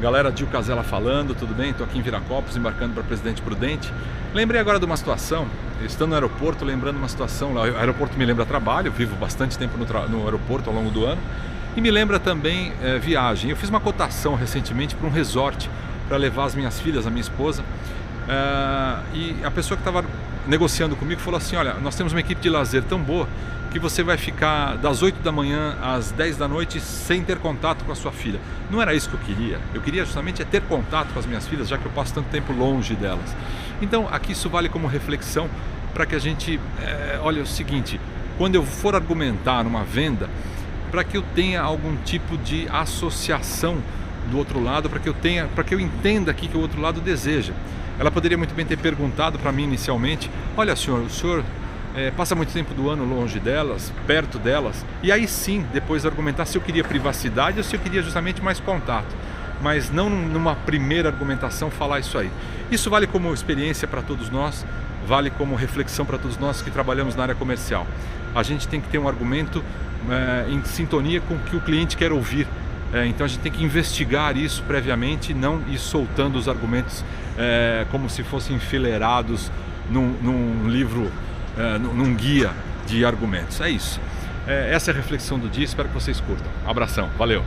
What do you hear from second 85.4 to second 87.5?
dia, espero que vocês curtam. Abração, valeu!